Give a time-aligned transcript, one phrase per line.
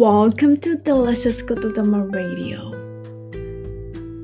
[0.00, 2.72] Welcome to Delicious ことだま Radio.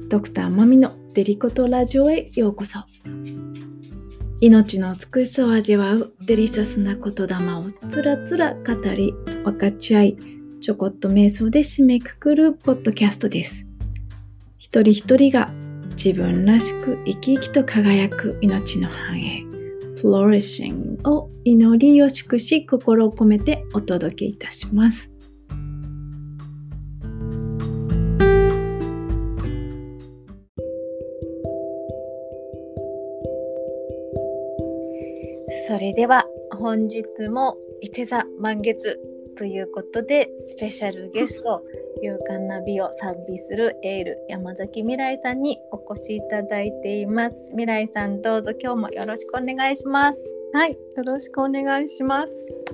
[0.08, 2.78] ドクターマミのデリコトラジオへようこそ。
[4.40, 9.12] 命の美しさを味わうデリシャスな言霊をつらつら語り
[9.44, 10.16] 分かち合い
[10.62, 13.66] ちょこっと瞑想で締めくくるポッドキャストです。
[14.56, 15.52] 一人一人が
[15.90, 19.45] 自分らしく生き生きと輝く命の繁栄
[19.97, 25.16] Flourishing を祈りを祝し心を込めてお届けいたします。
[35.96, 39.00] では本日も伊手座満月
[39.38, 41.62] ということでスペシャルゲスト
[42.02, 47.48] 勇敢な美を賛美するエール山崎未来さんにお越しいただいています。
[47.52, 50.19] 未来さんどうぞ今日もよろしくお願いします。
[50.53, 52.64] はいよろしくお願いします。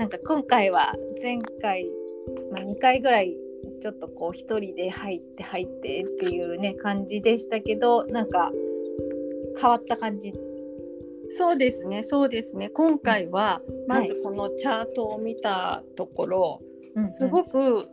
[0.00, 1.86] なんか今回は前回、
[2.50, 3.36] まあ、2回ぐらい
[3.80, 8.50] ちょっとこう一人で入って入ってっていうね感じでしたけどなんか
[9.60, 10.32] 変わった感じ
[11.34, 12.02] そうですね。
[12.02, 12.68] そうですね。
[12.70, 16.60] 今回はまずこのチャートを見たところ、
[16.94, 17.88] はい、すごく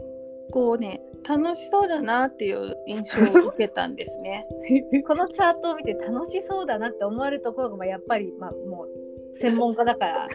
[0.51, 4.43] こうね楽しそうだなっていう印象を受けたんですね。
[5.07, 10.27] このチャートを見て楽しそうだなって思われるところがやっぱり、まあ、もう専門家だから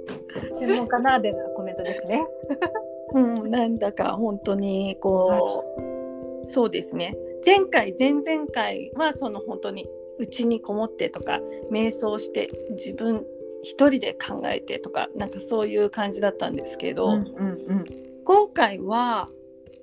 [0.58, 2.26] 専門家ならでのコメントですね。
[3.12, 7.16] うん、なんだか本当にこう、はい、そうですね。
[7.44, 9.88] 前回前々回はその本当に
[10.20, 11.40] うちにこもってとか
[11.72, 13.24] 瞑想して自分
[13.62, 17.84] 一人で考えてとかなんかそういう感じだったんですけど、うんうんうん、
[18.24, 19.28] 今回は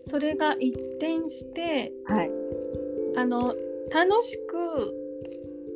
[0.06, 2.32] それが一転して、はい、
[3.18, 3.56] あの
[3.92, 4.94] 楽しく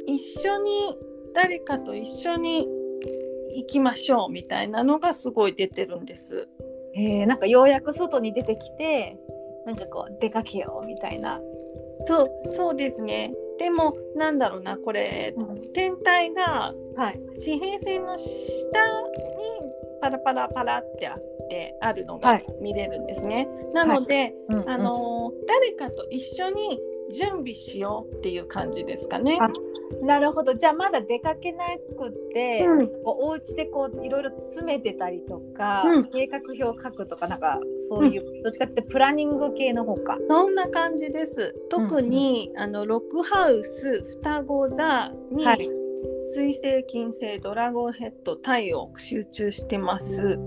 [0.07, 0.95] 一緒に
[1.33, 2.67] 誰かと一緒に
[3.55, 6.47] 行きましょうみたいなのがすごい出てるんです。
[6.93, 9.17] えー、なんかようやく外に出てきて
[9.65, 11.39] なんかこう出かけようみたいな。
[12.05, 19.70] そうそうですねでもなんだろうなこれ、うん、天体が、はい、地平線の下に
[20.01, 23.47] パラパラパラってあってあるのが見れるんですね。
[23.47, 26.79] はい、なので、はい、あの、うん、誰かと一緒に
[27.13, 29.37] 準備しようっていう感じですかね。
[30.01, 30.55] なるほど。
[30.55, 31.65] じゃあまだ出かけな
[31.97, 40.17] くて、うん、お家でこういろいろ詰めてたりとか、うん、計画表を書くとかなんかそういう、うん、どっちかってプランニング系の方か。
[40.27, 41.53] そんな感じです。
[41.69, 45.80] 特に、うんうん、あのロックハウス双子座に、はい、
[46.33, 50.37] 水星金星ドラゴンヘッド太陽集中してます。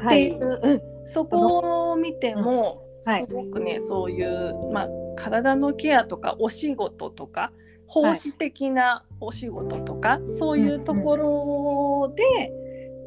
[0.00, 7.52] はい、っていう、うん、そこを見ても、すごくねそういうまあ体のケアとかお仕事とか
[7.86, 12.52] 奉仕的なお仕事とか、はい、そういうところで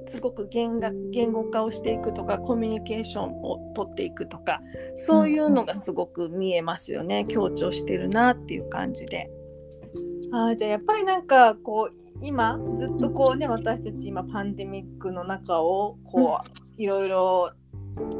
[0.08, 4.62] すごく言が言語化をしていくとかコミュニケーションをとっていくとか
[4.96, 9.30] そういうのがすごく見えますよね強調してるなっていう感じで。
[10.32, 17.52] あじゃあやっぱりなんかこう今ずっとこうね私たち今パンデミックの中をこういろいろ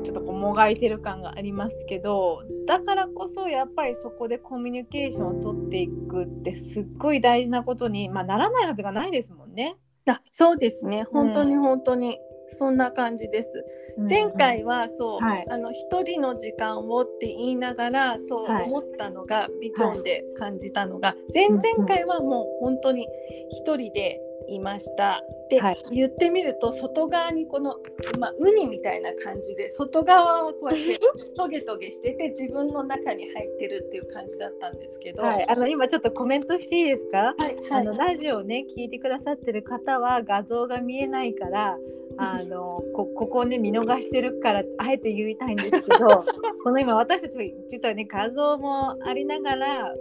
[0.04, 9.78] ちょっとこうもがいてる感がありますけどだからこそやっぱりそこでコミュニケーションを取っていくってすっごい大事なことに、まあ、ならないはずがないですもんね。
[10.08, 11.06] あそうですね。
[11.12, 12.18] 本当に本当に、
[12.52, 13.66] そんな感じです。
[14.10, 23.08] 前回はそう、はい、あの一人の時間をって言いながらそう思ったのが、ビジョンで感じたのが、前々回はもう本当に
[23.50, 25.22] 一人でいました。
[25.50, 27.76] で、はい、言ってみると外側にこの、
[28.20, 31.00] まあ、海みたいな感じで外側はこうやって
[31.36, 41.78] トゲトゲしてて自分の中に入ってるっていう感じだったんですけど、はい、あの今ちょっとコメントしていいですか、はいあのラジオね聞いてくださってる方は画像が見えないから
[42.18, 46.26] あのこここね見逃してるからあえて言いたいんですけど
[46.64, 49.96] この今私たちは実はね画像もありながら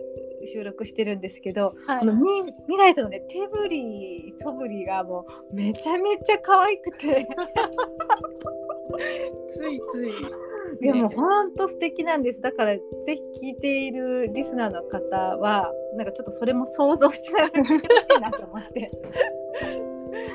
[0.47, 7.27] 収録してるんですけど、はい、この未来とのね手振り素振りがもうめちゃめちゃ可愛くて。
[9.49, 10.13] ついつい。
[10.81, 12.41] でも本当素敵なんです。
[12.41, 18.81] だからぜひ聞いているリスナーの方はなんかちょっとそれも想像しながら聞いてほしいなと思って。
[18.81, 18.89] も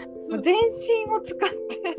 [0.15, 1.96] う全身を使って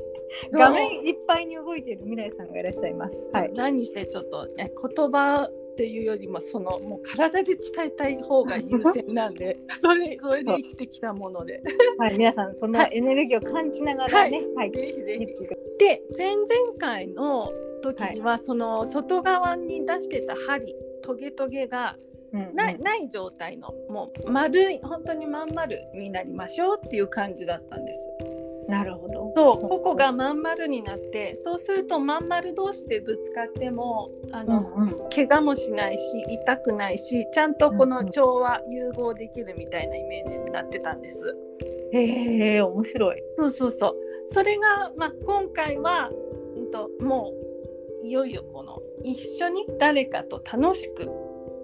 [0.53, 3.29] 画面いっぱいに動いている未来さんがいらっしゃいます。
[3.33, 11.63] はい、何せちょっと、ね、言葉っていうよりもそのもう体で伝えたい方が優先なんで それそれで生きてきたもので。
[11.99, 15.27] はい皆さんそのエネルギーを感じながらね、はい、はい、ぜひぜひ。
[15.79, 16.47] で前々
[16.79, 17.53] 回の
[17.83, 21.97] 時には、その外側に出してた針トゲトゲが
[22.33, 28.07] ない,、ない状態のもう丸い本当にまん丸になりましょうっていう感じだったんです。
[28.69, 29.33] なるほど。
[29.37, 35.11] そうここがまん丸になってそうするとまん丸同士でぶつかってもあの、うんうん。
[35.11, 41.37] 怪我もしないし痛くないしちゃんとこの腸は融合できるみたいなイメージになってたんです。
[41.93, 43.23] へえ面白い。
[43.37, 43.97] そうそうそう。
[44.27, 46.11] それが、まあ、今回は、
[46.57, 47.33] うん、とも
[48.03, 51.05] ういよいよこの一緒に誰かと楽しく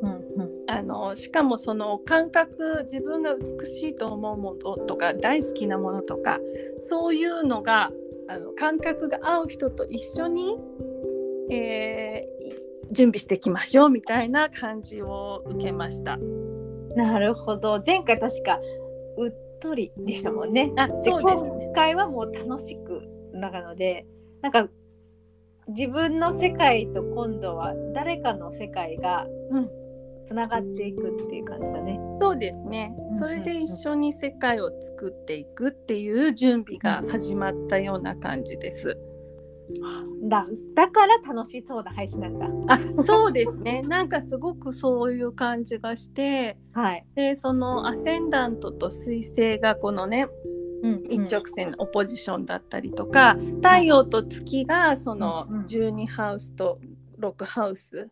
[0.03, 0.52] うんうん
[0.83, 6.41] あのしかもその感覚自分が美しいと思うものとか大好きなものとか
[6.81, 7.93] そういうのが
[8.29, 10.57] あの感覚が合う人と一緒に、
[11.51, 16.19] えー準備していきましょうみたいな感じを受けました。
[16.95, 17.83] なるほど。
[17.87, 18.61] 前回確か
[19.17, 20.71] うっとりでしたもんね。
[20.77, 21.45] あでそうです。
[21.45, 23.01] ね今回はもう楽しく
[23.33, 24.05] なので
[24.43, 24.69] なんか
[25.69, 29.82] 自分の世界と今度は誰かの世界がうん
[30.33, 32.01] つながっていくっていう感じだね。
[32.21, 33.19] そうですねうん。
[33.19, 38.97] それで一緒に世界を作っていくっていう準備が始まったような感じです。
[40.25, 42.75] だだから楽しそうな配信なんだ。
[42.75, 43.83] あ、そうですね。
[43.87, 47.05] なんかすごくそういう感じがして、はい。
[47.15, 50.29] で、そのアセンダントと水星がこのね、
[50.83, 56.81] うん一直線のオポジションだったりとか、太陽と月がそのうんうん12ハウスと
[57.21, 58.11] 6ハウス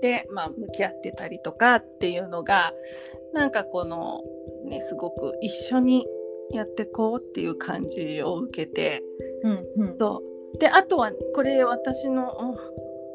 [0.00, 2.72] で、まあ、向き合ってたりとかっていうのが
[3.32, 4.22] なんかこの
[4.68, 6.06] ねすごく一緒に
[6.50, 9.02] やってこうっていう感じを受けて
[9.42, 9.96] うんうん。
[9.98, 10.22] そ
[10.54, 10.58] う。
[10.58, 12.56] であとはこれ私の、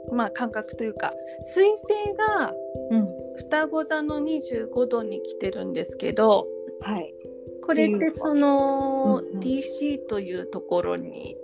[0.10, 1.84] うんまあ、感覚というか水星
[2.38, 2.54] が
[2.92, 3.08] うん。
[3.38, 6.48] 双子座の25度に来てるんですけど
[6.82, 7.14] はい。
[7.64, 9.40] これっってそのうんうん。
[9.40, 11.38] DC というところに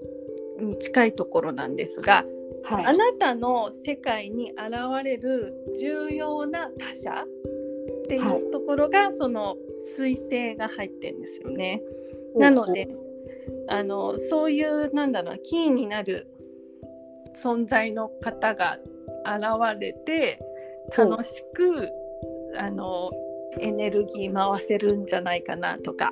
[0.60, 2.26] に近いところなんですが、
[2.64, 2.86] はい。
[2.86, 4.60] あなたの世界に現
[5.04, 9.56] れる重要な他者ってはいいうところが、その
[9.98, 11.82] 彗星が入ってるんですよね。
[12.36, 12.88] なので
[13.68, 16.28] あのそういうなんだろうなキーになる
[17.36, 18.80] 存在の方が
[19.26, 20.40] 現れて
[20.98, 21.90] 楽しく
[22.58, 23.12] あの
[23.60, 26.12] エネルギー回せるんじゃないかなとか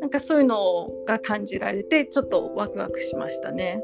[0.00, 3.82] なんかそういうのが感じられてちょっとワクワクしましたね。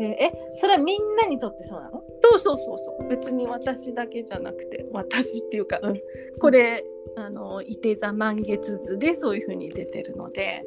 [0.00, 2.02] ええそれはみんなにとってそうなの？
[2.20, 6.00] そうそうそうそう別に私だけじゃなくて私っていうか、うん、
[6.40, 6.84] これ
[7.16, 10.64] あの伊手座満月図でそういう風に出てるので。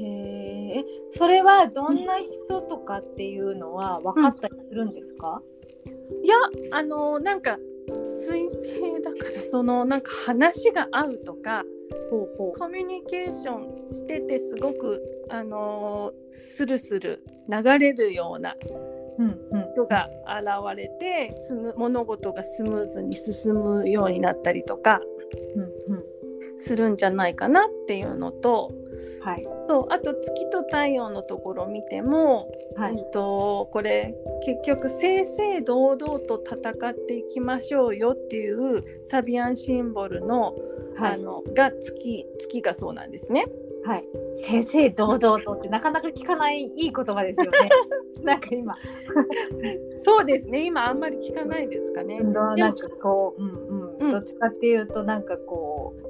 [0.00, 5.40] へえそれはどんな人とかっていうのは分かったりするんですか？
[6.24, 6.34] いや
[6.72, 7.58] あのなんか
[8.28, 11.64] 彗星だからそのなんか話が合うとか
[12.58, 19.22] コミュニケーションしててすごくあのスルスル流れるようなう。
[19.22, 19.72] うんうん。
[19.72, 25.00] 人が現れてスム物事がスムーズに進むようになったりとか
[25.56, 26.04] うんうん。
[26.58, 28.72] するんじゃないかなっていうのと
[29.20, 32.92] はいそうあと月と太陽のところを見ても、はい。
[32.92, 34.14] うんとこれ
[34.44, 40.54] 結局正々堂々と戦っていきましょうよっていうサビアンシンボルの,、
[40.96, 43.46] はいあのが月月がそうなんですね。
[43.84, 44.02] はい。
[44.36, 47.58] 正々堂々とってなかなか聞かないいい言葉ですよね。
[48.22, 48.76] なんか今、
[49.98, 52.20] そうですね今あんまり聞かないですかね。
[52.20, 56.07] なんかこう、うんううんん、どっちかっていうとなんかこう。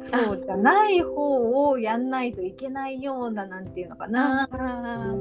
[0.00, 4.48] そうじゃない方をやんないといけないようななんていうのかな。
[4.52, 5.14] あ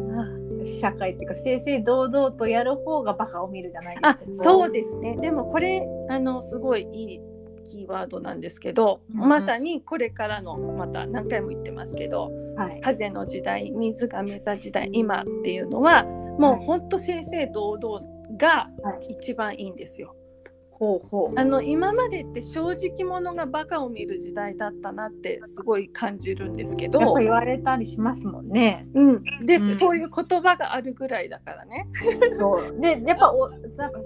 [0.66, 5.18] 社会っていうか正々堂々とやる方がバカを見るじゃないあですかそうですね。
[5.22, 7.22] でもこれあのすごいいい
[7.64, 12.82] キーワードなんですけど、うんうんまさにこれからのまた何回も言ってますけどはい。
[12.82, 18.02] 風の時代水が目座時代今っていうのはもうほんと正々堂々
[18.38, 19.14] がはい。
[19.14, 20.16] 一番いいんですよ。
[20.80, 21.40] ほうほう。
[21.40, 27.02] あの今までって正直者がバカを見る時代だったなってすごい感じるんですけど。
[27.02, 28.88] やっぱ、言われたりしますもんね。
[28.94, 29.76] うん、です、うん。
[29.76, 31.88] そういう言葉があるぐらいだからね。
[32.38, 32.80] そう。
[32.80, 34.00] でやっぱおなんか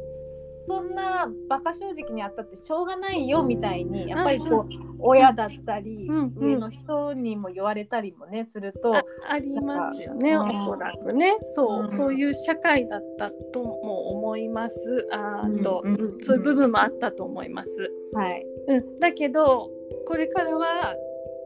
[0.68, 6.18] そんなバカ正直にあったってしょうがないよみたいにやっぱりこう親だったりうん。
[6.18, 6.34] うん。
[6.36, 11.38] 上の人にも言われたりもねするとあありますよね、おそらくね。
[11.56, 11.91] そう、うん。
[11.91, 15.08] そういう社会だったとも思います。
[15.12, 15.94] あーと、うん。
[15.94, 16.24] うんうん。
[16.24, 18.46] そういう部分もあったと思います、はい。
[18.68, 19.70] うん、だけど
[20.08, 20.96] これからは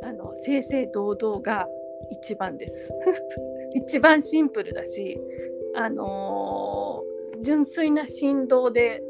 [0.04, 1.68] あの正々堂々が
[2.12, 2.92] 一番です。
[3.74, 5.20] 一番シンプルだし
[5.76, 9.02] あのー純粋な振動で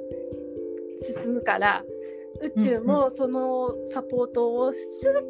[1.02, 1.84] 進むから
[2.42, 4.80] 宇宙もそのサポートをス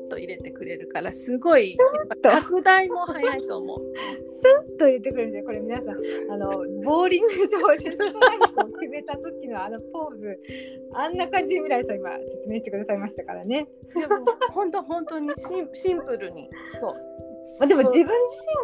[0.08, 1.78] ッと入れてくれるからすごい
[2.22, 3.80] 拡大も早いと思う。
[4.28, 4.42] ス
[4.74, 5.88] ッと入れてくるんでこれ皆さん。
[6.32, 6.50] あの
[6.84, 10.40] ボーリング場でストライクを決めた時のあのポーズ。
[10.94, 13.68] あんな感じで見られた今説明してくださいましたからね。
[13.94, 16.90] でも本当本当にシンシンプルにそう
[17.60, 18.12] まあ、でも自分自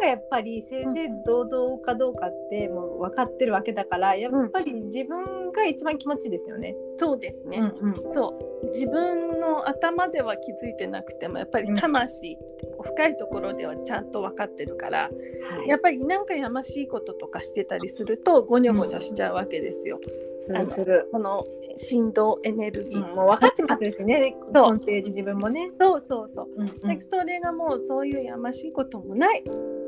[0.02, 6.74] がやっぱり正々堂々かどうかってもう分かってるわけだからやっぱり自分が一番気持ちいいですよね。
[6.98, 8.12] そうですね、うんうん。
[8.12, 8.66] そう。
[8.66, 12.38] 自分の頭では気づいてなくてもやっぱり魂、
[12.82, 15.68] 深いところではちゃんと分かってるからはい。
[15.68, 20.00] やっぱりなんかやましいこととかしてたりするとゴニョゴニョしちゃうわけですよ。
[20.38, 21.08] するする。
[21.12, 21.46] この
[21.76, 24.36] 振動エネルギー、うんもう分かってますしね。
[24.52, 25.68] 根底で自分もね。
[25.78, 26.48] そうそうそう。
[26.56, 29.42] うんでそれがもうそういうやましいこともない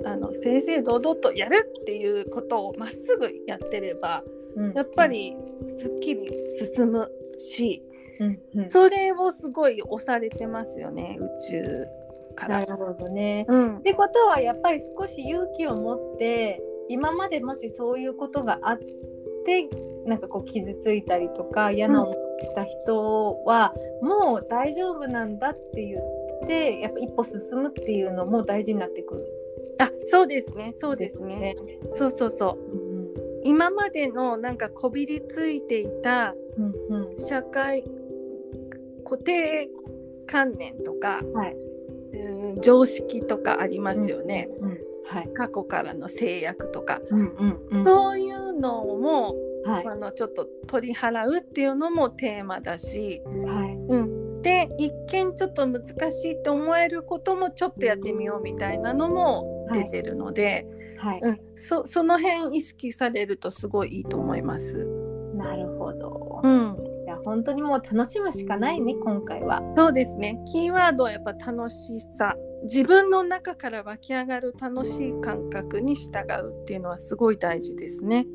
[0.04, 4.22] あの正々堂々とやるっていうことをまっすぐやってれば
[4.56, 4.72] うん。
[4.72, 5.36] やっぱ、り
[5.78, 6.28] すっきり
[6.74, 7.82] 進むし
[8.20, 11.86] うんうんそれをすごい押されてますよね宇宙
[12.34, 12.60] から。
[12.60, 13.46] なるほどね。
[13.48, 18.78] うんっ、てことはやっぱり少し勇気を持って今までもしそういうことがあっ
[19.44, 19.68] て
[20.06, 29.26] なんかこう傷ついたりとか嫌な思いをした人は、もう大丈夫なんだって言ってやっぱ一歩進むっていうのも大事になってくる
[29.78, 31.36] あそうですねそうですね。
[31.36, 31.56] ね。
[31.92, 36.34] そうそうそううん今までのなんかこびりついていた
[36.90, 37.84] うんうん社会
[39.04, 39.68] 固定
[40.26, 41.56] 観念とか、はい。
[42.16, 45.28] うん常識とかありますよね、うんはい。
[45.34, 47.84] 過去からの制約とか、うんうんうん。
[47.84, 49.34] そういうのも、
[49.64, 49.86] はい。
[49.86, 53.74] あのちょっと取り払うっていうのもテーマだし、はい。
[53.74, 60.66] うん、で一見ちょっと難しいと思えることもちょっとやってみようみたいなのも出てるので、
[60.98, 61.20] はい。
[61.22, 64.74] うん、そその辺意識されるとすごいいいと思います。
[65.34, 66.40] なるほど。
[66.42, 66.76] うん、
[67.24, 69.62] 本当にもう楽しむしかないね今回は。
[69.76, 78.26] そうですねキーワードはやっぱ楽しさ自分の中から湧き上がる楽しい感覚に従うっていうのはすごい大事ですね。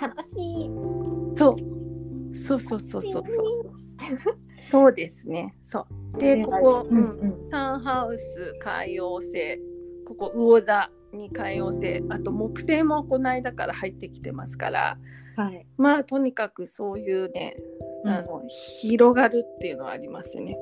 [0.00, 0.70] 楽しい。
[1.36, 1.56] そう
[2.36, 3.22] そうそうそうそうそう。
[4.68, 5.56] そうですね。
[5.62, 6.18] そう。
[6.18, 9.58] で、ねここ、うんうんうんサンハウス海洋星、
[10.04, 14.98] ここ魚座に海洋星、あと木星もこの間から入ってきてますから、
[15.36, 15.66] はい。
[15.76, 17.56] まあとにかくそういうね、
[18.04, 20.58] あの広がるっていうのはありますよね、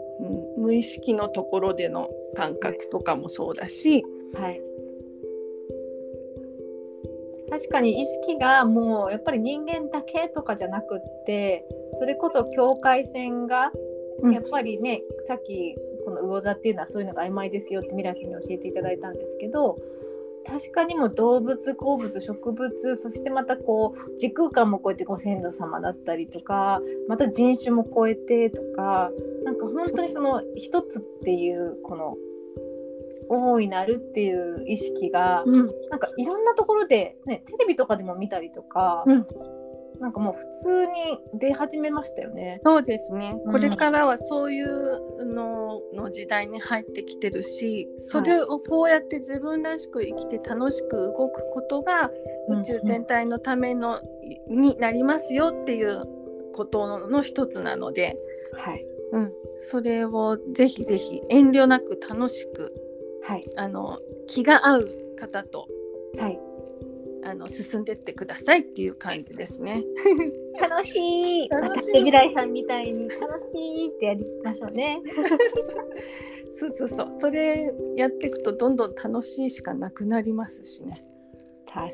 [0.57, 0.63] うん。
[0.63, 4.05] 無意識のところでの感覚とかもそうだし、
[4.35, 4.61] はい。
[7.51, 11.65] 確かに意識がもうやっぱり人間だけとかじゃなくって
[12.01, 13.71] それこそ境界線が
[14.23, 19.79] うんやっぱりね、さっきこの魚座っていうのはそういうのが曖昧ですよって未来さんに教えていただいたんですけど
[20.47, 29.11] 確かにもう動物鉱物植物そしてまたこう時空間も超えてご先祖様だったりとかまた人種も超えてとか
[29.45, 32.17] なんか本当にその一つっていうこの
[33.29, 39.27] 大いなるっていう意識が、うん、なんかいろんなところで、ね、テレビとかでも見たりとか、うん
[40.01, 40.93] なんかもう普通に
[41.35, 42.61] 出始めましたよね。
[42.65, 43.37] そうですね。
[43.45, 52.11] うんこれからはそういうのの時代に入ってきてるし、それをこうやって自分らしく生きて楽しく動くことが
[52.49, 54.01] 宇宙全体のための、
[54.49, 56.05] になりますよっていう
[56.53, 58.17] ことの一つなので、
[58.57, 62.73] はい、うん、それをぜひぜひ遠慮なく楽しく
[63.27, 65.67] はい、あの気が合う方と
[66.19, 66.39] はい。
[67.25, 69.83] あの進んでってくださいっていう感じですね。
[70.61, 71.49] 楽しい。
[71.49, 75.01] 楽しい私未来さんみたいに楽しいってやりましょうね。
[76.53, 77.09] そうそうそう。
[77.19, 81.05] それやっていくとどんどん楽しいしかなくなりますしね。
[81.67, 81.91] 確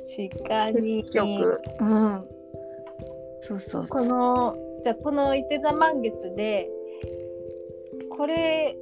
[0.46, 1.02] かに。
[1.04, 1.60] 結局。
[1.80, 2.24] うん。
[3.40, 4.08] そうそうこそう。
[4.08, 6.68] のじゃあこの伊手座満月で
[8.10, 8.76] これ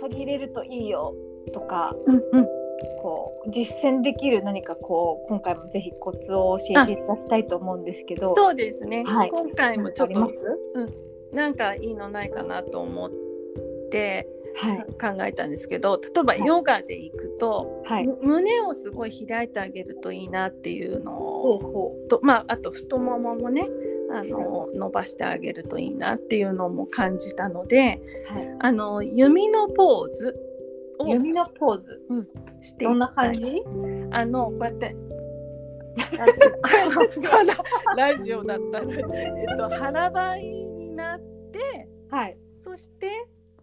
[0.00, 1.14] 取り入れるといいよ
[1.52, 2.59] とかうんうん。
[3.02, 8.34] こう実践できる何かこう今回もぜひコツを教えていただきたいと思うんですけど。
[8.34, 9.04] そうですね。
[9.04, 10.58] はい今回もちょっとあります？
[11.32, 13.10] なんかいいのないかなと思っ
[13.90, 18.06] てはい考えたんですけど、例えばヨガで行くと、はい。
[18.06, 23.68] む胸をすごい開いてあげるといいなっていうのをほと、まああと太もももね。
[24.12, 28.00] あの伸ばしてあげるといいなっていうのも感じたので
[28.32, 28.34] う。
[28.34, 28.56] はい。
[28.58, 30.49] あの弓のポーズを
[31.06, 32.00] 弓のポーズ。
[32.60, 33.62] してどんな感じ？
[34.10, 34.96] あのこうやって。
[37.96, 38.98] ラジオだったら、え
[39.54, 41.20] っと、腹ばいになっ
[41.52, 41.88] て。
[42.10, 42.38] はい。
[42.54, 43.08] そして、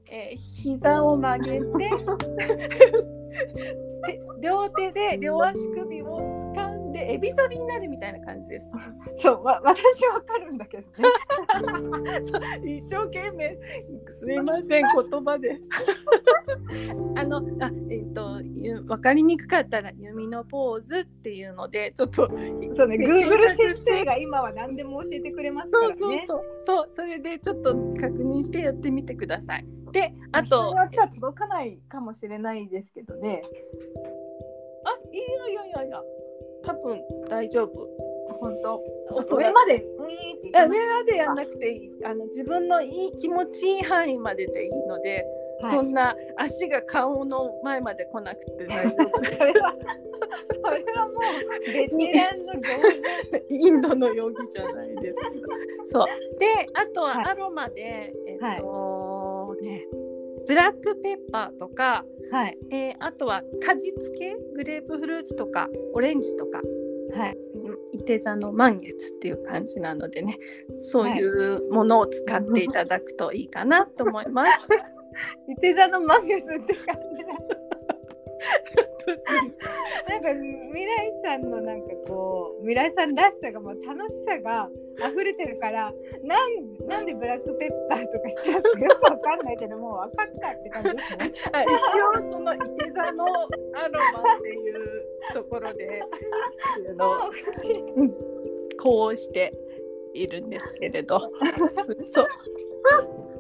[0.10, 1.66] えー膝を曲げて。
[4.08, 6.37] で両手で両足首を
[6.98, 8.66] でエビ反りになるみたいな感じです。
[9.22, 11.10] そうわ私わかるんだけどね。
[12.66, 13.58] 一生懸命
[14.08, 15.60] すみません言葉で。
[17.16, 25.96] あのあえっ、とゆわかりにくかったら弓のポーズっていうのでちょっとそうね検 Google 索先生が今は何でも教えてくれますからね。
[25.96, 26.88] そうそうそう。
[26.90, 29.66] それでちょっと確認してやってみてください。
[29.92, 30.74] であと
[31.14, 33.44] 届かないかもしれないですけどね。
[34.84, 36.02] あいやいやいやいや
[36.64, 37.88] 多分大丈夫。
[38.40, 38.82] 本当？
[39.36, 39.84] 上まで？
[40.54, 41.92] 上までやんなくていい。
[42.06, 45.26] あの自分のいい気持ちいい範囲まででいいので、
[45.62, 45.72] はい。
[45.72, 49.74] そんな足が顔の前まで来なくて大丈夫それは
[50.54, 52.62] それはもうベテランの行
[53.48, 55.48] 事インドの容疑じゃないですけど。
[55.86, 56.06] そう。
[56.38, 57.26] であとははい。
[57.26, 59.88] アロマで、えっと、ね
[60.48, 62.58] ブラックペッパーとか、はい。
[62.72, 66.62] えーあとは果実系グレープフルーツとかオレンジとか
[67.16, 67.38] はい。
[67.94, 70.38] いて座の満月っていう感じなのでね
[70.78, 74.52] そういうものを使っていただくといいかなと思います。
[75.50, 77.28] 伊手座の満月って感じだ
[80.08, 84.70] なんか未来さんのなんかこう未来さんらしさがもう楽しさが
[85.10, 91.34] 溢れてるからなんなんでブラックペッパーとかしてたのかよくわかんないけどもう分かったって感じですね。
[91.54, 91.68] あ一
[92.26, 93.30] 応そのいて座のア
[93.88, 94.76] ロマっていう
[95.34, 96.04] ところで
[98.80, 99.54] こうして
[100.14, 101.32] いるんですけれど。
[102.10, 102.28] そう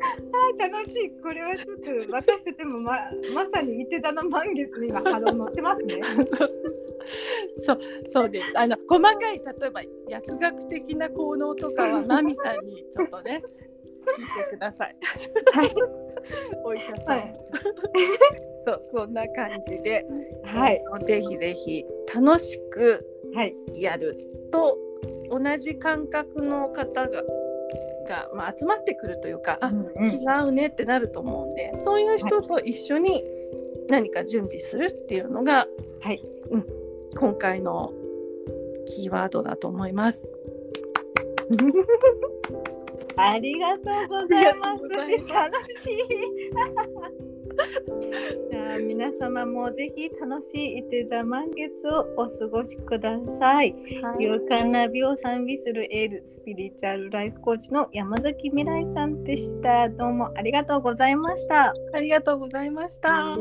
[0.01, 1.22] あー楽しい。
[1.22, 2.94] これはちょっと私たちもま
[3.34, 6.01] まさに伊手座の満月に今波動乗ってますね。
[7.60, 8.46] そうそうです。
[8.56, 13.42] あの細かい例えば薬学的な効能とかはナミさんにちょっとね
[14.18, 14.96] 聞いてください。
[15.54, 15.72] はい、
[16.63, 17.39] お医者さん、はい。
[18.66, 20.06] そうそんな感じで、
[20.44, 20.84] はい。
[21.06, 23.56] ぜひぜひ楽しくはい。
[23.74, 24.18] やる
[24.51, 24.77] と
[25.30, 27.24] 同じ感覚の方が
[28.08, 33.24] が、まあ、集まってくるというか、あうん気が合うねってなると思うんでそういう人と一緒に
[33.90, 35.68] 何か準備するっていうのが、
[36.02, 36.66] はいうん、
[37.16, 37.94] 今回の
[38.88, 40.32] キーワードだと思います。
[43.18, 44.88] ありがとうございます。
[45.34, 47.27] 楽しい。
[48.52, 53.76] じゃあ皆様もぜひ楽しいいて座満月をお過ごしください。
[54.20, 59.89] 勇敢な美を賛美するエールスピリチュアルライフコーチの山崎未来さんでした。
[59.89, 61.74] どうもありがとうございました。
[61.93, 63.38] ありがとうございました。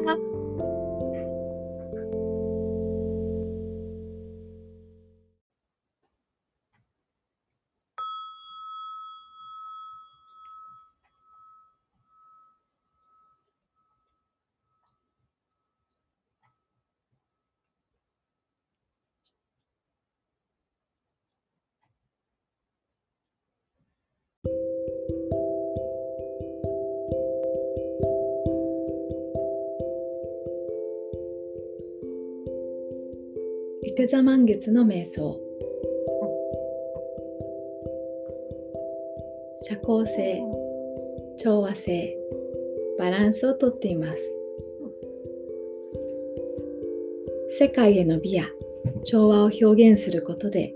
[33.96, 35.40] 手座満月の瞑想
[39.62, 40.42] 社交性
[41.38, 42.14] 調和性
[42.98, 44.18] バランスをとっています
[47.58, 48.44] 世界への美や
[49.06, 50.74] 調和を表現することで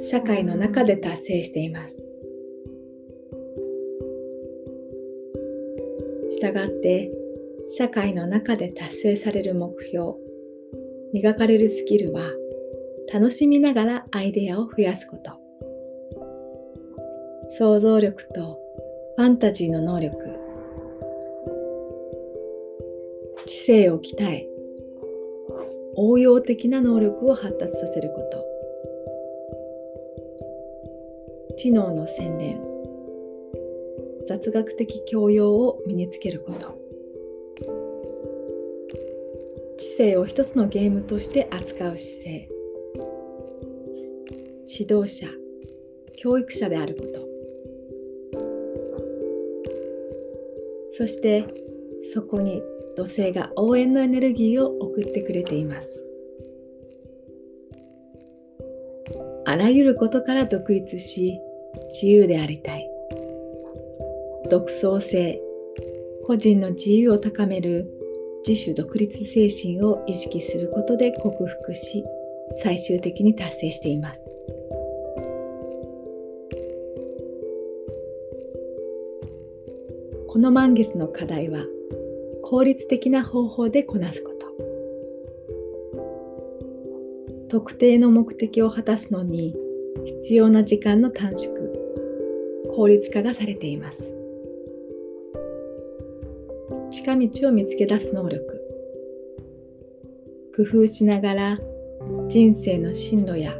[0.00, 1.94] 社会の中で達成しています
[6.30, 7.10] したがって
[7.74, 10.14] 社会の中で達成される目標
[11.12, 12.32] 磨かれるスキルは
[13.14, 15.30] 楽しみながらアイデアを増やすこと。
[17.56, 18.58] 想像力と
[19.16, 20.16] ファンタジーの能力。
[23.46, 24.48] 知性を鍛え
[25.94, 28.20] 応用的な能力を発達させるこ
[31.48, 31.54] と。
[31.56, 32.60] 知能の洗練。
[34.26, 36.76] 雑学的教養を身につけること。
[39.76, 42.53] 知性を一つのゲームとして扱う姿勢。
[44.76, 45.28] 指導者
[46.16, 47.24] 教育者であること。
[50.92, 51.44] そして
[52.12, 52.62] そこに
[52.96, 56.04] 土星が応援のエネルギーを送ってくれています。
[59.44, 61.38] あらゆることから独立し
[61.90, 62.88] 自由でありたい。
[64.50, 65.40] 独創性
[66.26, 67.90] 個人の自由を高める
[68.46, 72.04] 自主独立精神を意識することで克服し
[72.56, 74.33] 最終的に達成しています。
[80.34, 81.64] この満月の課題は
[82.42, 84.48] 効率的な方法でこなすこと。
[87.48, 89.54] 特定の目的を果たすのに
[90.04, 91.54] 必要な時間の短縮。
[92.74, 93.98] 効率化がされています。
[96.90, 98.60] 近道を見つけ出す能力。
[100.56, 101.58] 工夫しながら
[102.26, 103.54] 人生の進路や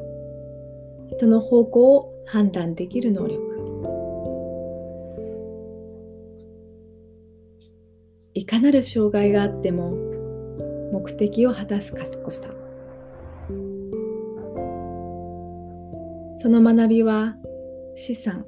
[1.06, 3.53] 人の方向を判断できる能力。
[8.44, 9.96] いかなる障害があっても
[10.92, 12.42] 目的を果たす賢さ
[16.36, 17.36] その学びは
[17.94, 18.44] 資産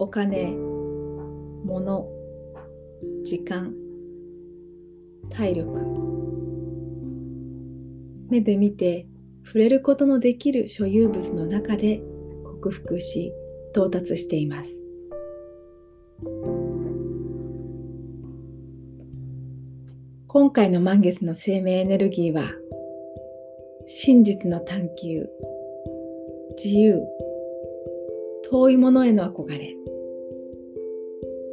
[0.00, 0.56] お金
[1.64, 2.08] 物
[3.24, 3.72] 時間
[5.30, 5.70] 体力。
[8.30, 9.06] 目で見て
[9.46, 12.02] 触れることのできる所有物の中で
[12.42, 13.32] 克服し
[13.70, 14.82] 到達しています。
[20.32, 22.52] 今回の満月の生命エネルギーは
[23.86, 25.28] 真実の探求
[26.56, 27.02] 自由
[28.50, 29.76] 遠いものへの憧れ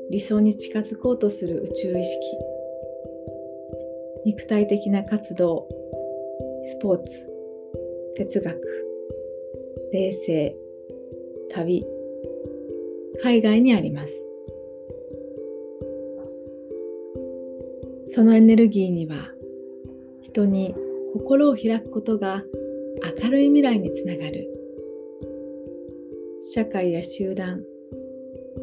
[0.09, 2.19] 理想に近づこうとする宇宙意識
[4.25, 5.67] 肉体的な活動
[6.63, 7.33] スポーツ
[8.15, 8.57] 哲学
[9.91, 10.55] 冷静
[11.53, 11.85] 旅
[13.21, 14.28] 海外にあります。
[18.11, 19.31] そのエネルギーには
[20.23, 20.75] 人に
[21.13, 22.43] 心を開くことが
[23.21, 24.47] 明るい未来につながる。
[26.51, 27.63] 社会や集団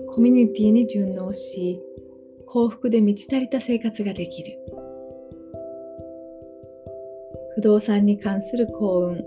[0.09, 1.80] コミュニティに順応し
[2.46, 4.59] 幸福で満ち足りた生活ができる。
[7.54, 9.24] 不動産に関する幸運。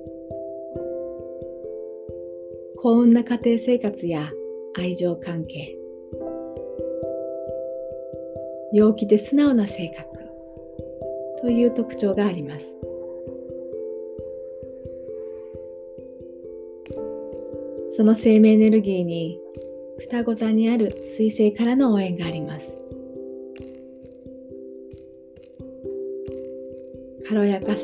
[2.78, 4.32] 幸運な家庭生活や
[4.78, 5.76] 愛情関係。
[8.72, 10.09] 陽気で素直な性格。
[11.42, 12.76] という特徴があります。
[17.92, 19.40] その生命エネルギーに
[20.00, 22.78] 双子座にある彗星からの応援があります。
[27.28, 27.78] 軽やかさ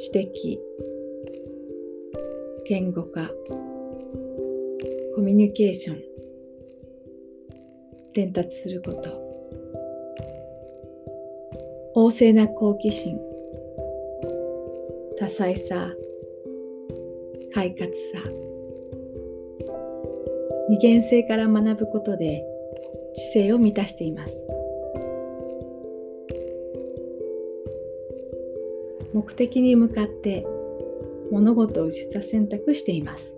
[0.00, 0.60] 知的
[2.66, 3.30] 言語化
[5.14, 6.02] コミュニケーション
[8.14, 9.27] 伝達すること。
[11.98, 13.18] 旺盛な好奇心
[15.18, 15.92] 多彩さ
[17.52, 18.22] 快活さ
[20.68, 22.44] 二元性から学ぶことで
[23.16, 24.32] 知性を満たしています。
[29.12, 30.46] 目的に向かって
[31.32, 33.34] 物事を出査選択しています。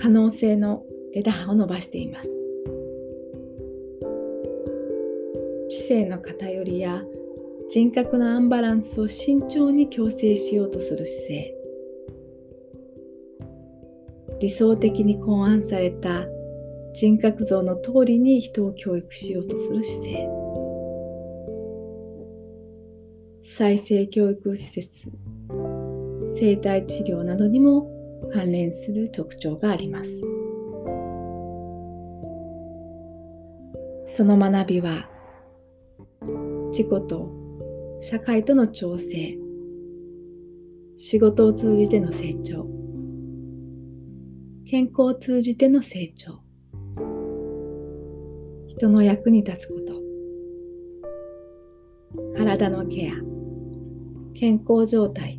[0.00, 0.82] 可能性の
[1.14, 2.39] 枝葉を伸ばしています。
[5.90, 7.02] 性の偏りや
[7.68, 11.54] 人格のアンバランスを慎重に矯正しようとする姿勢。
[14.40, 16.26] 理想的に考案された
[16.94, 20.28] 人格像の通りに人を教育しようとする姿勢。
[23.42, 25.10] 再生教育施設
[26.30, 27.90] 生体治療などにも
[28.32, 30.10] 関連する特徴があります。
[34.04, 35.09] その学びは
[36.80, 37.30] 自己と
[38.00, 39.36] 社会との調整。
[40.96, 42.66] 仕事を通じての成長。
[44.64, 46.40] 健康を通じての成長。
[48.68, 50.00] 人の役に立つこと。
[52.34, 53.12] 体のケア。
[54.32, 55.38] 健康状態。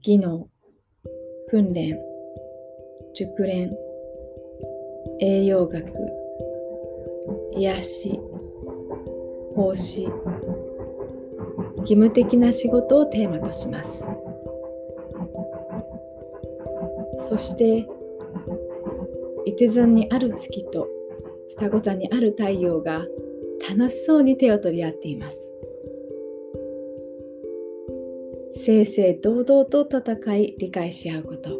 [0.00, 0.48] 技能。
[1.50, 1.98] 訓練。
[3.12, 3.76] 熟練。
[5.20, 5.84] 栄養学。
[7.52, 8.27] 癒し。
[9.58, 10.08] 奉仕。
[11.78, 14.06] 義務的な仕事をテーマとします。
[17.28, 17.84] そして
[19.46, 20.88] 伊手座にある月と
[21.50, 23.04] 双子座にある太陽が
[23.68, 25.36] 楽しそうに手を取り合っています。
[28.64, 31.50] 正々堂々と戦い理解し合うこと。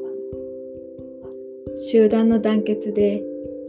[1.77, 3.25] 集団の団結で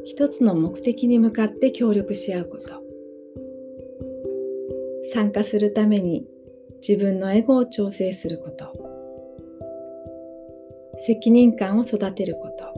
[0.05, 2.78] 一つの目的に向かって協力し合うこと。
[5.11, 6.25] 参加するために
[6.87, 8.73] 自分のエゴを調整すること。
[10.97, 12.73] 責任感を育てること。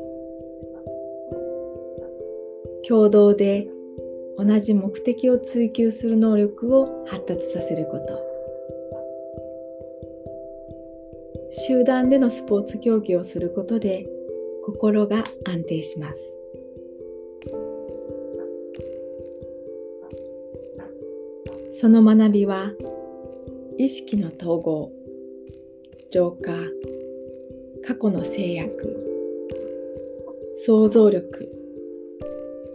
[2.88, 3.67] 共同で
[4.38, 8.32] 同じ目的を追求する能力を発達させること。
[11.52, 14.08] 集団でのスポーツ競技をすることで
[14.65, 16.40] 心が安定します。
[21.82, 22.72] その学びは
[23.80, 24.91] 意識の統合
[26.12, 26.52] 浄化
[27.84, 29.00] 過去の制約
[30.63, 31.50] 想像力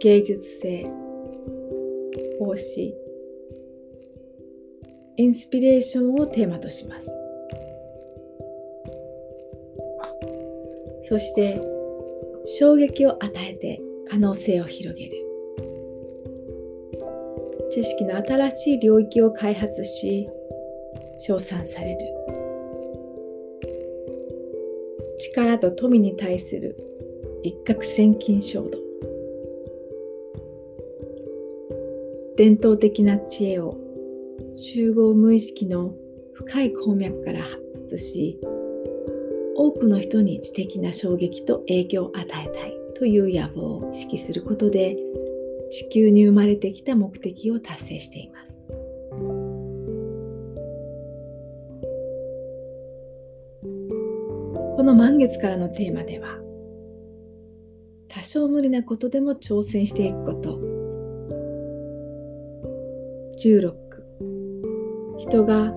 [0.01, 0.91] 芸術性
[2.37, 2.93] 奉仕
[5.15, 7.07] インスピレーションをテーマとします。
[11.03, 11.61] そして
[12.59, 15.26] 衝撃を与えて可能性を広げる。
[17.77, 20.27] 知識の新しい領域を開発し
[21.19, 21.99] 称賛される。
[25.19, 26.75] 力と富に対する
[27.43, 28.79] 一攫千金衝動。
[32.35, 33.77] 伝統的な知恵を
[34.55, 35.93] 集合無意識の
[36.33, 38.39] 深い鉱脈から発掘し
[39.55, 44.97] 多くの人に知的な衝撃と影響を与えたいという野望を意識することで
[45.69, 48.63] 地球に生まれてきた目的を達成しています。
[54.75, 56.37] この満月からのテーマでは
[58.07, 60.59] 多少無理なことでも挑戦していくこと。
[63.37, 63.73] 16
[65.17, 65.73] 人が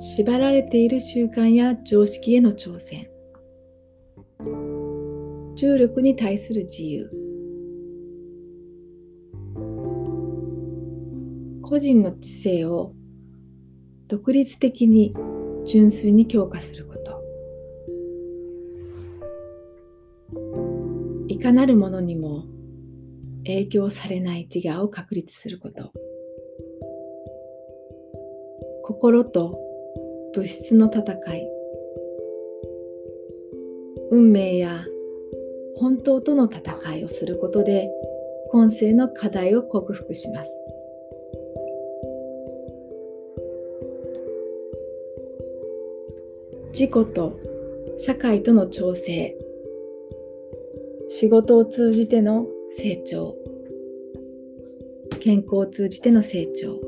[0.00, 3.08] 縛られている習慣や常識への挑戦。
[5.56, 7.23] 重力に対する自由。
[11.74, 12.92] 個人の知性を
[14.06, 15.12] 独立的に
[15.66, 17.20] 純粋に強化すること。
[21.26, 22.44] いかなるものにも
[23.38, 25.90] 影響されない自我を確立すること。
[28.84, 29.58] 心と
[30.32, 31.02] 物質の戦
[31.34, 31.48] い。
[34.12, 34.84] 運命や
[35.74, 37.90] 本当との戦いをすることで
[38.52, 40.63] 今世の課題を克服します。
[46.76, 47.38] 自己と
[47.96, 49.32] 社会との調整。
[51.06, 53.36] 仕事を通じての成長。
[55.20, 56.80] 健康を通じての成長。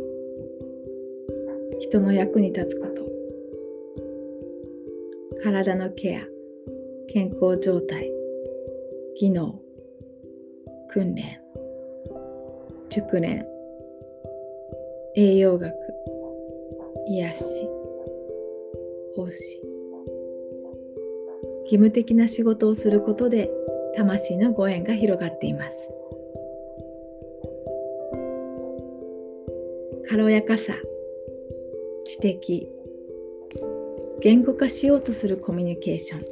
[1.79, 3.07] 人の役に立つこと。
[5.41, 6.23] 体のケア。
[7.07, 8.11] 健康状態。
[9.15, 9.57] 技能。
[10.89, 11.41] 訓練。
[12.89, 13.47] 熟練。
[15.15, 15.73] 栄養学。
[17.07, 17.69] 癒し。
[19.15, 19.66] 奉仕。
[21.67, 23.51] 義務的な仕事をすることで
[23.97, 25.77] 魂のご縁が広がっています。
[30.09, 30.75] 軽やかさ
[32.05, 32.69] 知的
[34.21, 36.25] 言語化しようとするコミュニケーション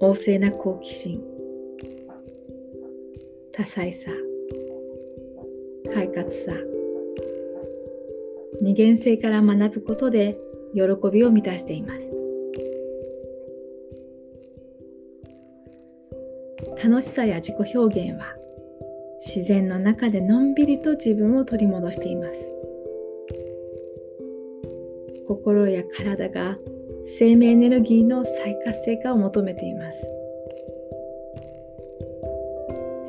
[0.00, 1.22] 旺盛な好奇心
[3.52, 4.10] 多彩さ
[5.94, 6.52] 快活さ
[8.60, 10.38] 二元性から学ぶことで
[10.74, 12.13] 喜びを満たしています。
[16.84, 18.36] 楽しさや自己表現は
[19.24, 22.34] 自然の中でのんびりと自分を取り戻しています。
[25.26, 26.58] 心や体が
[27.18, 30.00] 生命エネルギーの再活性化を求めています。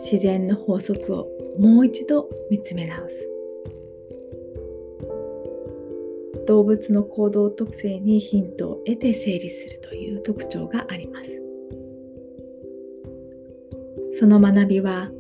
[0.10, 1.28] 自然の法則を
[1.60, 3.30] もう一度見つめ直す。
[6.48, 11.45] 動物の行動特性にヒントを得て整理するという特徴があります。
[14.18, 15.12] その学びは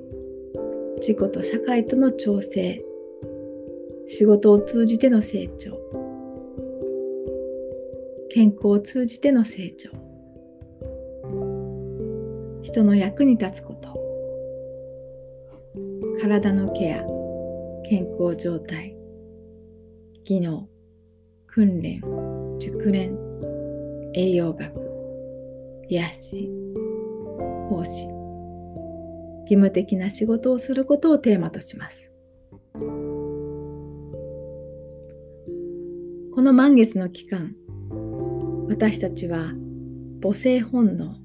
[1.02, 2.82] 自己と社会との調整
[4.08, 5.78] 仕事を通じての成長
[8.30, 9.90] 健康を通じての成長
[12.64, 14.00] 人の役に立つこと
[16.22, 17.04] 体のケア
[17.90, 18.96] 健康状態
[20.24, 20.70] 技能
[21.48, 22.00] 訓練
[22.60, 23.18] 熟練
[24.14, 24.72] 栄養学
[25.90, 26.50] 癒し
[27.70, 28.15] 奉仕。
[29.46, 32.12] 義務的な仕事をすることをテーマとします。
[36.34, 37.56] この満月の期間
[38.68, 39.54] 私たちは
[40.22, 41.16] 母性本能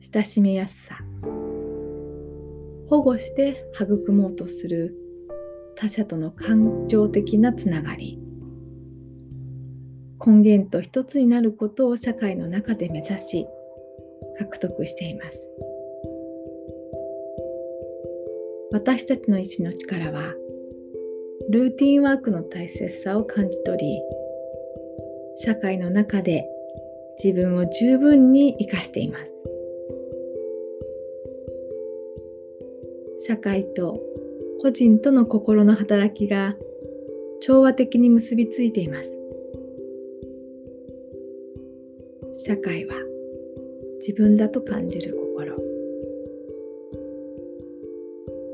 [0.00, 0.98] 親しみやすさ
[2.88, 4.96] 保護して育もうとする
[5.76, 8.18] 他者との感情的なつながり
[10.24, 13.46] 根源と一つになることを社会の中で目指し
[14.38, 15.67] 獲得しています。
[18.70, 20.34] 私たちの意志の力は
[21.48, 24.02] ルーティンワークの大切さを感じ取り
[25.38, 26.44] 社会の中で
[27.22, 29.32] 自分を十分に生かしています。
[33.26, 34.00] 社会と
[34.60, 36.54] 個人との心の働きが
[37.40, 39.08] 調和的に結びついています。
[42.44, 42.94] 社会は
[44.00, 45.27] 自分だと感じる心。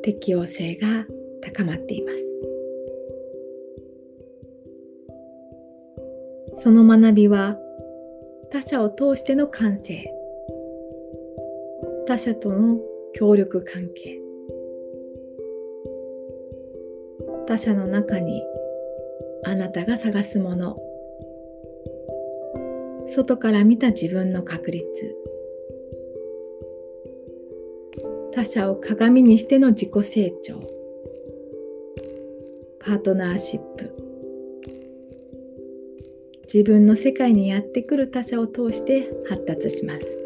[0.04, 1.06] 適応性が
[1.40, 2.18] 高まっています。
[6.62, 7.56] その学びは
[8.50, 10.12] 他者を通しての感性。
[12.06, 12.78] 他者との
[13.14, 14.20] 協力関係。
[17.46, 18.42] 他者の中に
[19.44, 20.76] あなたが探すもの。
[23.06, 24.84] 外から見た自分の確率
[28.34, 30.58] 他者を鏡にしての自己成長。
[32.80, 33.94] パートナーシップ。
[36.52, 40.18] 自分の世界にやってくる他者を通して発達します。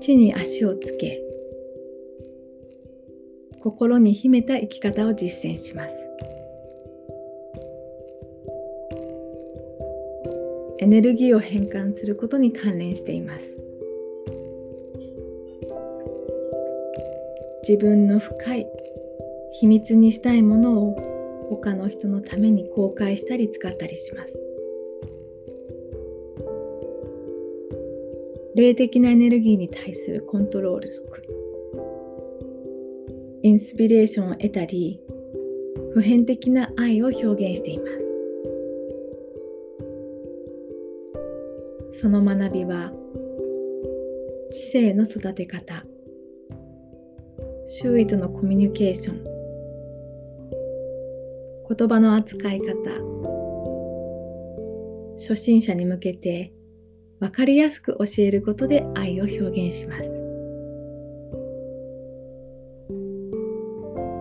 [0.00, 1.22] 地に足をつけ
[3.62, 5.94] 心に秘めた生き方を実践します。
[10.80, 13.67] エネルギーを変換することに関連しています。
[17.68, 18.66] 自分の深い
[19.52, 20.96] 秘密にしたいものを
[21.50, 24.40] 他の人のために公開したり使ったりします。
[28.54, 31.22] 霊的なエネルギーに対するコントロール力。
[33.42, 34.98] インスピレーションを得たり
[35.92, 37.84] 普遍的な愛を表現していま
[41.92, 42.00] す。
[42.00, 42.94] その学びは
[44.50, 45.84] 知性の育て方。
[47.70, 49.24] 周囲とのコミュニケーション
[51.68, 52.74] 言葉の扱い方
[55.18, 56.52] 初心者に向けて
[57.20, 60.28] 分かりやすく教えることで愛を表現します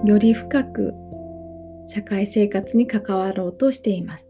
[0.06, 0.94] より深く
[1.88, 4.30] 社会生活に関わろうとしています。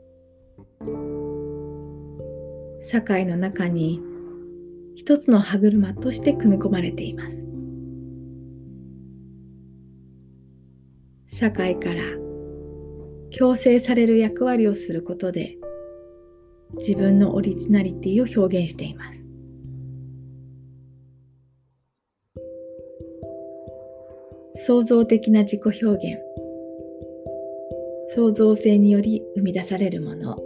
[2.80, 3.99] 社会の中に
[4.95, 7.57] 一つの歯車として組み込まれています。
[11.39, 12.02] 社会から
[13.30, 15.56] 強制される役割をすることで
[16.78, 19.30] 自分のオリジナリティを表現しています。
[24.65, 26.19] 創造的な自己表現。
[28.15, 30.39] 創造性により生み出されるもの。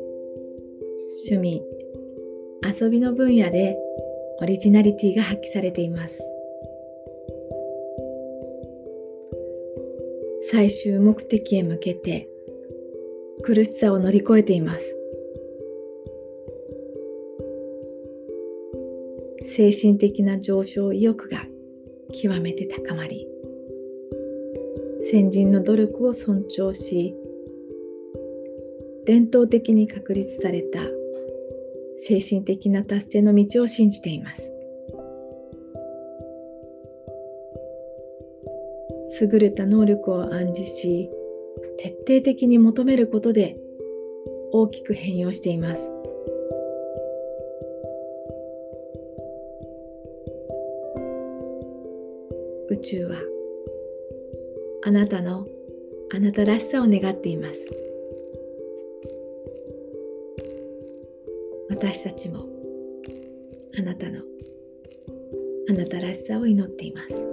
[1.30, 1.64] 趣味。
[2.82, 3.78] 遊びの分野で
[4.42, 6.22] オリジナリティが発揮されています。
[10.52, 12.28] 最終目的へ向けて
[13.42, 14.98] 苦しさを乗り越えています。
[19.48, 21.46] 精神的な上昇意欲が
[22.12, 23.30] 極めて高まり
[25.10, 27.16] 先人の努力を尊重し
[29.06, 30.82] 伝統的に確立された
[32.02, 34.54] 精神的な達成の道を信じています。
[39.20, 41.10] 優れた能力を暗示し
[41.78, 43.58] 徹底的に求めることで
[44.52, 45.92] 大きく変容しています。
[52.70, 53.18] 宇宙は
[54.86, 55.46] あなたの
[56.14, 57.56] あなたらしさを願っています。
[61.70, 62.46] 私たちも
[63.78, 64.22] あなたの
[65.70, 67.31] あなたらしさを祈っています。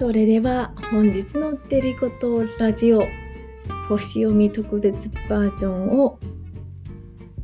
[0.00, 3.02] それでは本日のデリコトラジオ
[3.86, 6.18] 星読み特別バージョンを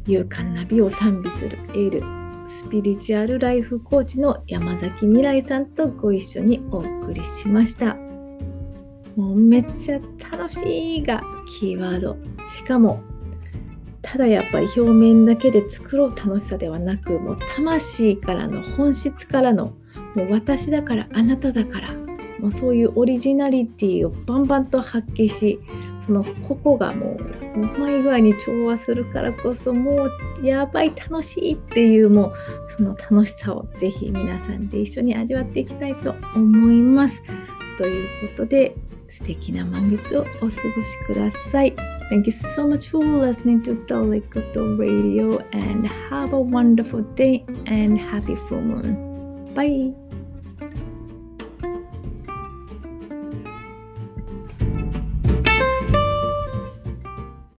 [0.06, 7.94] 勇敢な美を賛美するエールスピリチュアルライフコーチの山崎未来さんとご一緒にお送りしました。
[9.16, 10.00] もうめっちゃ
[10.32, 11.20] 楽しいが
[11.60, 12.16] キーワード。
[12.48, 13.02] しかも
[14.00, 19.74] ただやっぱり表面だけで作ろう楽しさではなくもう魂からの本質からの
[20.14, 22.05] もう私だからあなただから。
[22.40, 25.60] もうそういうオリジナリティをバンバンと発揮し
[26.06, 32.32] そのここがもううまい具合に調和するからこそもうやばい楽しいっていうもう
[32.68, 37.22] その楽しさをぜひ皆さんで一緒に味わっていきたいと思います。
[37.76, 38.76] ということで
[39.08, 40.58] 素敵な満月をお過ごし
[41.06, 41.74] ください。
[42.10, 48.36] Thank you so much for listening to Dalikoto Radio and have a wonderful day and happy
[48.36, 49.52] full moon.
[49.54, 50.05] Bye.